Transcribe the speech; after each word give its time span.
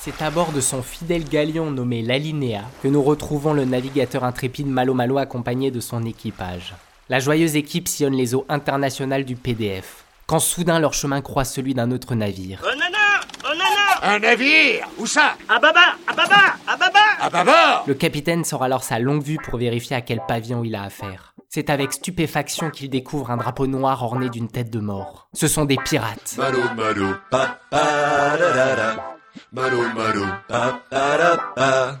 C'est 0.00 0.22
à 0.22 0.30
bord 0.30 0.52
de 0.52 0.60
son 0.60 0.82
fidèle 0.82 1.24
galion 1.24 1.70
nommé 1.70 2.02
l'Alinéa 2.02 2.62
que 2.82 2.88
nous 2.88 3.02
retrouvons 3.02 3.52
le 3.52 3.64
navigateur 3.64 4.24
intrépide 4.24 4.68
Malo 4.68 4.94
Malo 4.94 5.18
accompagné 5.18 5.70
de 5.70 5.80
son 5.80 6.04
équipage. 6.04 6.74
La 7.08 7.18
joyeuse 7.18 7.56
équipe 7.56 7.88
sillonne 7.88 8.14
les 8.14 8.34
eaux 8.34 8.46
internationales 8.48 9.24
du 9.24 9.34
PDF, 9.34 10.04
quand 10.26 10.38
soudain 10.38 10.78
leur 10.78 10.94
chemin 10.94 11.20
croise 11.20 11.52
celui 11.52 11.74
d'un 11.74 11.90
autre 11.90 12.14
navire. 12.14 12.62
Un 14.02 14.20
navire? 14.20 14.86
Où 14.98 15.06
ça? 15.06 15.34
À 15.48 15.58
baba 15.58 15.80
À 16.06 16.14
baba 16.14 16.36
À 16.68 16.76
baba 16.76 17.00
À 17.20 17.30
bâbord 17.30 17.84
Le 17.86 17.94
capitaine 17.94 18.44
sort 18.44 18.62
alors 18.62 18.84
sa 18.84 19.00
longue 19.00 19.22
vue 19.22 19.38
pour 19.42 19.58
vérifier 19.58 19.96
à 19.96 20.00
quel 20.00 20.20
pavillon 20.26 20.62
il 20.62 20.76
a 20.76 20.84
affaire. 20.84 21.34
C'est 21.48 21.70
avec 21.70 21.92
stupéfaction 21.92 22.70
qu'il 22.70 22.90
découvre 22.90 23.30
un 23.32 23.36
drapeau 23.36 23.66
noir 23.66 24.02
orné 24.04 24.28
d'une 24.30 24.48
tête 24.48 24.70
de 24.70 24.78
mort. 24.78 25.28
Ce 25.34 25.48
sont 25.48 25.64
des 25.64 25.76
pirates. 25.76 26.36
Malo 26.38 26.60
malo 26.76 27.14
pa 27.30 27.58
pa 27.70 28.36
da 28.38 28.52
da 28.52 28.76
da. 28.76 29.17
Pa 30.48 30.72
pa 30.90 31.42
pa. 31.56 31.98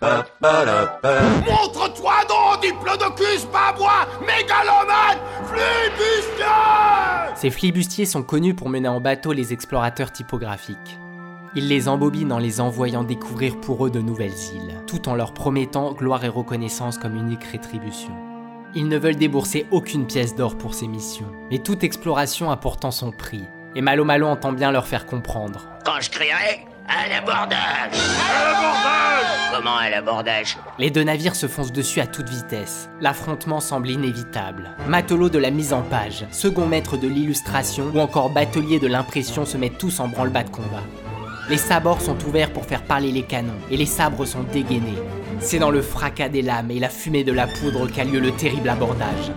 Pa 0.00 0.22
pa 0.40 0.64
pa 0.64 0.86
pa. 1.02 1.20
Montre-toi 1.46 2.14
donc, 2.28 2.62
diplodocus 2.62 3.46
babois, 3.52 4.06
mégalomane, 4.20 5.18
flibustier 5.44 6.46
Ces 7.34 7.50
flibustiers 7.50 8.06
sont 8.06 8.22
connus 8.22 8.54
pour 8.54 8.68
mener 8.68 8.88
en 8.88 9.00
bateau 9.00 9.32
les 9.32 9.52
explorateurs 9.52 10.12
typographiques. 10.12 10.98
Ils 11.54 11.68
les 11.68 11.88
embobinent 11.88 12.32
en 12.32 12.38
les 12.38 12.60
envoyant 12.60 13.02
découvrir 13.04 13.60
pour 13.60 13.86
eux 13.86 13.90
de 13.90 14.00
nouvelles 14.00 14.38
îles, 14.54 14.82
tout 14.86 15.08
en 15.08 15.14
leur 15.14 15.32
promettant 15.32 15.92
gloire 15.92 16.24
et 16.24 16.28
reconnaissance 16.28 16.98
comme 16.98 17.16
unique 17.16 17.44
rétribution. 17.44 18.35
Ils 18.78 18.88
ne 18.88 18.98
veulent 18.98 19.16
débourser 19.16 19.64
aucune 19.70 20.06
pièce 20.06 20.34
d'or 20.34 20.58
pour 20.58 20.74
ces 20.74 20.86
missions, 20.86 21.32
mais 21.50 21.60
toute 21.60 21.82
exploration 21.82 22.50
a 22.50 22.58
pourtant 22.58 22.90
son 22.90 23.10
prix, 23.10 23.42
et 23.74 23.80
Malo 23.80 24.04
Malo 24.04 24.26
entend 24.26 24.52
bien 24.52 24.70
leur 24.70 24.86
faire 24.86 25.06
comprendre. 25.06 25.70
Quand 25.86 25.98
je 25.98 26.10
crierai, 26.10 26.66
à 26.86 27.08
l'abordage 27.08 27.98
Comment 29.50 29.78
à 29.78 29.88
l'abordage 29.88 30.58
Les 30.78 30.90
deux 30.90 31.04
navires 31.04 31.36
se 31.36 31.48
foncent 31.48 31.72
dessus 31.72 32.00
à 32.00 32.06
toute 32.06 32.28
vitesse. 32.28 32.90
L'affrontement 33.00 33.60
semble 33.60 33.88
inévitable. 33.88 34.76
Matelot 34.86 35.30
de 35.30 35.38
la 35.38 35.50
mise 35.50 35.72
en 35.72 35.80
page, 35.80 36.26
second 36.30 36.66
maître 36.66 36.98
de 36.98 37.08
l'illustration 37.08 37.90
ou 37.94 37.98
encore 37.98 38.28
batelier 38.28 38.78
de 38.78 38.88
l'impression 38.88 39.46
se 39.46 39.56
mettent 39.56 39.78
tous 39.78 40.00
en 40.00 40.08
branle-bas 40.08 40.44
de 40.44 40.50
combat. 40.50 40.84
Les 41.48 41.56
sabords 41.56 42.02
sont 42.02 42.22
ouverts 42.26 42.52
pour 42.52 42.66
faire 42.66 42.82
parler 42.82 43.10
les 43.10 43.22
canons 43.22 43.56
et 43.70 43.78
les 43.78 43.86
sabres 43.86 44.26
sont 44.26 44.42
dégainés. 44.52 44.98
C'est 45.40 45.58
dans 45.58 45.70
le 45.70 45.82
fracas 45.82 46.28
des 46.28 46.42
lames 46.42 46.70
et 46.70 46.78
la 46.78 46.88
fumée 46.88 47.22
de 47.22 47.32
la 47.32 47.46
poudre 47.46 47.86
qu'a 47.88 48.04
lieu 48.04 48.20
le 48.20 48.32
terrible 48.32 48.68
abordage. 48.68 49.32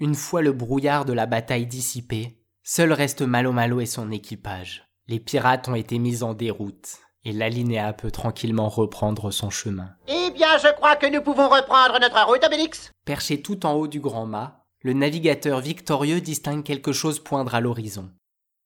Une 0.00 0.14
fois 0.14 0.42
le 0.42 0.52
brouillard 0.52 1.04
de 1.04 1.12
la 1.12 1.26
bataille 1.26 1.66
dissipé, 1.66 2.38
seul 2.62 2.92
reste 2.92 3.22
Malo 3.22 3.52
Malo 3.52 3.80
et 3.80 3.86
son 3.86 4.10
équipage. 4.12 4.84
Les 5.08 5.18
pirates 5.18 5.68
ont 5.68 5.74
été 5.74 5.98
mis 5.98 6.22
en 6.22 6.34
déroute 6.34 6.98
et 7.24 7.32
l'alinéa 7.32 7.92
peut 7.92 8.10
tranquillement 8.10 8.68
reprendre 8.68 9.30
son 9.30 9.50
chemin. 9.50 9.90
Eh 10.06 10.30
bien, 10.30 10.56
je 10.58 10.72
crois 10.76 10.96
que 10.96 11.06
nous 11.12 11.22
pouvons 11.22 11.48
reprendre 11.48 11.98
notre 12.00 12.26
route, 12.26 12.44
Obélix. 12.44 12.92
Perché 13.04 13.42
tout 13.42 13.66
en 13.66 13.72
haut 13.72 13.88
du 13.88 14.00
grand 14.00 14.26
mât, 14.26 14.66
le 14.82 14.92
navigateur 14.92 15.60
victorieux 15.60 16.20
distingue 16.20 16.62
quelque 16.62 16.92
chose 16.92 17.18
poindre 17.18 17.54
à 17.54 17.60
l'horizon. 17.60 18.10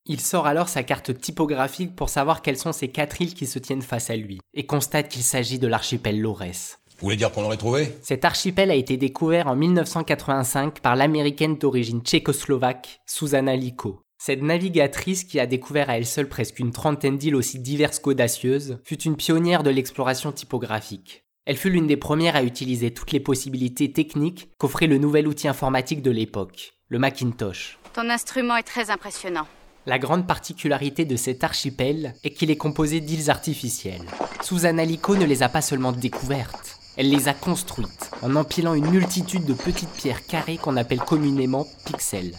Il 0.05 0.19
sort 0.19 0.47
alors 0.47 0.67
sa 0.67 0.83
carte 0.83 1.17
typographique 1.17 1.95
pour 1.95 2.09
savoir 2.09 2.41
quelles 2.41 2.57
sont 2.57 2.73
ces 2.73 2.89
quatre 2.89 3.21
îles 3.21 3.33
qui 3.33 3.47
se 3.47 3.57
tiennent 3.57 3.81
face 3.81 4.09
à 4.09 4.17
lui, 4.17 4.41
et 4.53 4.65
constate 4.65 5.07
qu'il 5.07 5.23
s'agit 5.23 5.59
de 5.59 5.67
l'archipel 5.67 6.19
Lorès. 6.19 6.79
Vous 6.99 7.05
voulez 7.05 7.15
dire 7.15 7.31
qu'on 7.31 7.41
l'aurait 7.41 7.55
trouvé? 7.55 7.89
Cet 8.01 8.25
archipel 8.25 8.69
a 8.69 8.75
été 8.75 8.97
découvert 8.97 9.47
en 9.47 9.55
1985 9.55 10.81
par 10.81 10.97
l'américaine 10.97 11.57
d'origine 11.57 12.01
tchécoslovaque 12.01 12.99
Susanna 13.05 13.55
Liko. 13.55 14.01
Cette 14.17 14.41
navigatrice, 14.41 15.23
qui 15.23 15.39
a 15.39 15.45
découvert 15.45 15.89
à 15.89 15.97
elle 15.97 16.05
seule 16.05 16.27
presque 16.27 16.59
une 16.59 16.73
trentaine 16.73 17.17
d'îles 17.17 17.35
aussi 17.35 17.59
diverses 17.59 17.99
qu'audacieuses, 17.99 18.79
fut 18.83 19.01
une 19.03 19.15
pionnière 19.15 19.63
de 19.63 19.69
l'exploration 19.69 20.33
typographique. 20.33 21.23
Elle 21.45 21.57
fut 21.57 21.69
l'une 21.69 21.87
des 21.87 21.97
premières 21.97 22.35
à 22.35 22.43
utiliser 22.43 22.93
toutes 22.93 23.13
les 23.13 23.19
possibilités 23.21 23.93
techniques 23.93 24.49
qu'offrait 24.57 24.87
le 24.87 24.97
nouvel 24.97 25.29
outil 25.29 25.47
informatique 25.47 26.01
de 26.01 26.11
l'époque, 26.11 26.73
le 26.89 26.99
Macintosh. 26.99 27.79
Ton 27.93 28.09
instrument 28.09 28.57
est 28.57 28.63
très 28.63 28.91
impressionnant. 28.91 29.47
La 29.85 29.99
grande 29.99 30.25
particularité 30.25 31.03
de 31.03 31.17
cet 31.17 31.43
archipel 31.43 32.13
est 32.23 32.29
qu'il 32.29 32.49
est 32.49 32.57
composé 32.57 33.01
d'îles 33.01 33.29
artificielles. 33.29 34.05
Susanna 34.41 34.85
Liko 34.85 35.17
ne 35.17 35.25
les 35.25 35.43
a 35.43 35.49
pas 35.49 35.61
seulement 35.61 35.91
découvertes, 35.91 36.79
elle 36.95 37.09
les 37.09 37.27
a 37.27 37.33
construites 37.33 38.11
en 38.21 38.37
empilant 38.37 38.75
une 38.75 38.89
multitude 38.89 39.45
de 39.45 39.53
petites 39.53 39.91
pierres 39.91 40.25
carrées 40.25 40.55
qu'on 40.55 40.77
appelle 40.77 41.01
communément 41.01 41.67
pixels. 41.85 42.37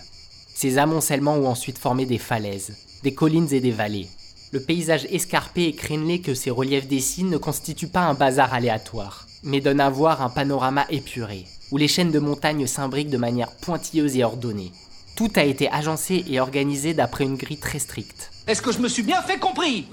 Ces 0.55 0.79
amoncellements 0.79 1.37
ont 1.37 1.49
ensuite 1.49 1.77
formé 1.77 2.07
des 2.07 2.19
falaises, 2.19 2.77
des 3.03 3.13
collines 3.13 3.53
et 3.53 3.61
des 3.61 3.73
vallées. 3.73 4.09
Le 4.53 4.61
paysage 4.61 5.07
escarpé 5.11 5.65
et 5.65 5.75
crénelé 5.75 6.23
que 6.23 6.33
ces 6.33 6.51
reliefs 6.51 6.89
dessinent 6.89 7.31
ne 7.31 7.37
constitue 7.37 7.89
pas 7.89 8.07
un 8.07 8.15
bazar 8.15 8.55
aléatoire, 8.55 9.27
mais 9.43 9.61
donne 9.61 9.81
à 9.81 9.91
voir 9.91 10.23
un 10.23 10.31
panorama 10.31 10.87
épuré, 10.89 11.45
où 11.73 11.77
les 11.77 11.89
chaînes 11.89 12.13
de 12.13 12.21
montagnes 12.21 12.67
s'imbriquent 12.67 13.11
de 13.11 13.19
manière 13.19 13.51
pointilleuse 13.51 14.17
et 14.17 14.25
ordonnée. 14.25 14.73
Tout 15.17 15.31
a 15.37 15.45
été 15.45 15.71
agencé 15.71 16.25
et 16.29 16.41
organisé 16.41 16.93
d'après 16.93 17.23
une 17.23 17.37
grille 17.37 17.61
très 17.61 17.79
stricte. 17.79 18.33
Est-ce 18.49 18.61
que 18.61 18.73
je 18.73 18.81
me 18.81 18.89
suis 18.89 19.05
bien 19.05 19.23
fait 19.23 19.39
compris? 19.39 19.87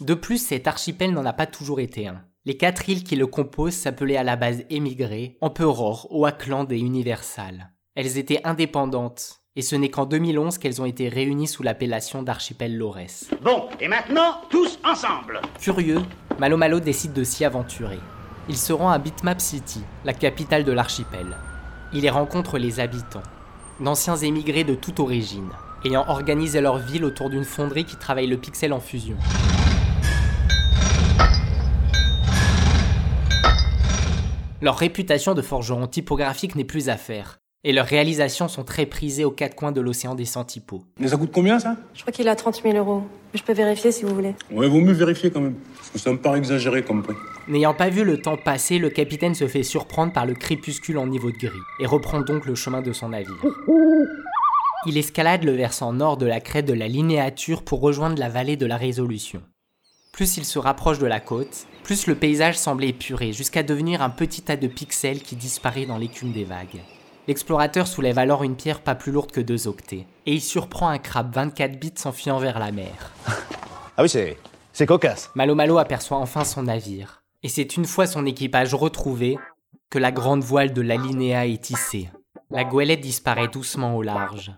De 0.00 0.14
plus, 0.14 0.38
cet 0.38 0.66
archipel 0.66 1.12
n'en 1.12 1.26
a 1.26 1.34
pas 1.34 1.44
toujours 1.44 1.80
été 1.80 2.08
un. 2.08 2.22
Les 2.46 2.56
quatre 2.56 2.88
îles 2.88 3.04
qui 3.04 3.14
le 3.14 3.26
composent 3.26 3.74
s'appelaient 3.74 4.16
à 4.16 4.24
la 4.24 4.36
base 4.36 4.64
émigrées, 4.70 5.36
Emperor, 5.42 6.08
Oakland 6.10 6.72
et 6.72 6.78
Universal. 6.78 7.72
Elles 7.94 8.16
étaient 8.16 8.40
indépendantes, 8.44 9.42
et 9.54 9.60
ce 9.60 9.76
n'est 9.76 9.90
qu'en 9.90 10.06
2011 10.06 10.56
qu'elles 10.56 10.80
ont 10.80 10.86
été 10.86 11.10
réunies 11.10 11.46
sous 11.46 11.62
l'appellation 11.62 12.22
d'archipel 12.22 12.76
Lorès. 12.78 13.28
Bon, 13.42 13.68
et 13.80 13.88
maintenant, 13.88 14.40
tous 14.48 14.78
ensemble 14.82 15.42
Furieux, 15.58 16.00
Malo 16.38 16.56
Malo 16.56 16.80
décide 16.80 17.12
de 17.12 17.22
s'y 17.22 17.44
aventurer. 17.44 18.00
Il 18.48 18.56
se 18.56 18.72
rend 18.72 18.90
à 18.90 18.98
Bitmap 18.98 19.42
City, 19.42 19.82
la 20.06 20.14
capitale 20.14 20.64
de 20.64 20.72
l'archipel. 20.72 21.36
Il 21.92 22.02
y 22.02 22.08
rencontre 22.08 22.58
les 22.58 22.80
habitants, 22.80 23.22
d'anciens 23.80 24.16
émigrés 24.16 24.64
de 24.64 24.74
toute 24.74 25.00
origine, 25.00 25.50
ayant 25.84 26.04
organisé 26.08 26.60
leur 26.60 26.78
ville 26.78 27.04
autour 27.04 27.30
d'une 27.30 27.44
fonderie 27.44 27.84
qui 27.84 27.96
travaille 27.96 28.26
le 28.26 28.36
pixel 28.36 28.72
en 28.72 28.80
fusion. 28.80 29.16
Leur 34.60 34.78
réputation 34.78 35.34
de 35.34 35.42
forgeron 35.42 35.88
typographique 35.88 36.54
n'est 36.54 36.64
plus 36.64 36.88
à 36.88 36.96
faire, 36.96 37.41
et 37.64 37.72
leurs 37.72 37.86
réalisations 37.86 38.48
sont 38.48 38.64
très 38.64 38.86
prisées 38.86 39.24
aux 39.24 39.30
quatre 39.30 39.54
coins 39.54 39.72
de 39.72 39.80
l'océan 39.80 40.14
des 40.14 40.24
Centipots. 40.24 40.82
Mais 40.98 41.08
ça 41.08 41.16
coûte 41.16 41.30
combien 41.32 41.58
ça? 41.58 41.76
Je 41.94 42.00
crois 42.00 42.12
qu'il 42.12 42.28
a 42.28 42.34
30 42.34 42.62
000 42.62 42.76
euros. 42.76 43.02
Mais 43.32 43.38
je 43.38 43.44
peux 43.44 43.52
vérifier 43.52 43.92
si 43.92 44.04
vous 44.04 44.14
voulez. 44.14 44.34
Ouais, 44.50 44.68
vaut 44.68 44.80
mieux 44.80 44.92
vérifier 44.92 45.30
quand 45.30 45.40
même. 45.40 45.54
Parce 45.76 45.90
que 45.90 45.98
ça 45.98 46.12
me 46.12 46.18
paraît 46.18 46.38
exagéré 46.38 46.82
comme 46.82 47.02
prix. 47.02 47.14
N'ayant 47.48 47.74
pas 47.74 47.88
vu 47.88 48.04
le 48.04 48.20
temps 48.20 48.36
passer, 48.36 48.78
le 48.78 48.90
capitaine 48.90 49.34
se 49.34 49.46
fait 49.46 49.62
surprendre 49.62 50.12
par 50.12 50.26
le 50.26 50.34
crépuscule 50.34 50.98
en 50.98 51.06
niveau 51.06 51.30
de 51.30 51.38
gris, 51.38 51.58
et 51.80 51.86
reprend 51.86 52.20
donc 52.20 52.46
le 52.46 52.54
chemin 52.54 52.82
de 52.82 52.92
son 52.92 53.08
navire. 53.10 53.36
Il 54.86 54.98
escalade 54.98 55.44
le 55.44 55.52
versant 55.52 55.92
nord 55.92 56.16
de 56.16 56.26
la 56.26 56.40
crête 56.40 56.66
de 56.66 56.72
la 56.72 56.88
linéature 56.88 57.62
pour 57.62 57.80
rejoindre 57.80 58.18
la 58.18 58.28
vallée 58.28 58.56
de 58.56 58.66
la 58.66 58.76
Résolution. 58.76 59.42
Plus 60.12 60.36
il 60.36 60.44
se 60.44 60.58
rapproche 60.58 60.98
de 60.98 61.06
la 61.06 61.20
côte, 61.20 61.66
plus 61.84 62.06
le 62.06 62.14
paysage 62.14 62.58
semble 62.58 62.84
épuré, 62.84 63.32
jusqu'à 63.32 63.62
devenir 63.62 64.02
un 64.02 64.10
petit 64.10 64.42
tas 64.42 64.56
de 64.56 64.66
pixels 64.66 65.22
qui 65.22 65.36
disparaît 65.36 65.86
dans 65.86 65.98
l'écume 65.98 66.32
des 66.32 66.44
vagues. 66.44 66.80
L'explorateur 67.28 67.86
soulève 67.86 68.18
alors 68.18 68.42
une 68.42 68.56
pierre 68.56 68.80
pas 68.80 68.96
plus 68.96 69.12
lourde 69.12 69.30
que 69.30 69.40
deux 69.40 69.68
octets, 69.68 70.06
et 70.26 70.34
il 70.34 70.40
surprend 70.40 70.88
un 70.88 70.98
crabe 70.98 71.32
24 71.32 71.78
bits 71.78 71.92
s'enfuyant 71.94 72.38
vers 72.38 72.58
la 72.58 72.72
mer. 72.72 73.12
Ah 73.96 74.02
oui, 74.02 74.08
c'est. 74.08 74.36
C'est 74.72 74.86
cocasse. 74.86 75.30
Malo 75.34 75.54
Malo 75.54 75.78
aperçoit 75.78 76.16
enfin 76.16 76.44
son 76.44 76.64
navire, 76.64 77.22
et 77.42 77.48
c'est 77.48 77.76
une 77.76 77.84
fois 77.84 78.06
son 78.06 78.26
équipage 78.26 78.74
retrouvé 78.74 79.38
que 79.90 79.98
la 79.98 80.10
grande 80.10 80.42
voile 80.42 80.72
de 80.72 80.80
l'alinéa 80.80 81.46
est 81.46 81.62
tissée. 81.62 82.10
La 82.50 82.64
goélette 82.64 83.00
disparaît 83.00 83.48
doucement 83.48 83.96
au 83.96 84.02
large, 84.02 84.52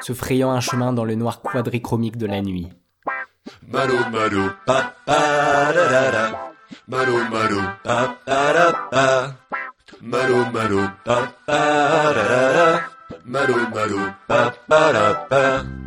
se 0.00 0.12
frayant 0.12 0.52
un 0.52 0.60
chemin 0.60 0.92
dans 0.92 1.04
le 1.04 1.16
noir 1.16 1.42
quadrichromique 1.42 2.16
de 2.16 2.26
la 2.26 2.40
nuit. 2.40 2.68
Malo 3.68 3.94
malo 4.10 4.50
pa 4.64 4.94
pa 5.04 5.72
da 5.72 5.88
da 5.88 6.10
da. 6.10 6.52
Malo 6.88 7.16
malo 7.30 7.60
pa 7.84 8.16
pa 8.24 8.52
da 8.90 9.36
pa. 9.86 9.96
Malo 10.00 10.50
malo 10.52 10.90
pa 11.04 11.16
pa 11.46 11.60
da 12.14 12.24
da 12.28 12.52
da. 12.56 12.68
Malo 13.24 13.56
malo 13.74 14.12
pa 14.26 14.52
pa 14.68 14.92
da 14.92 15.26
pa. 15.30 15.85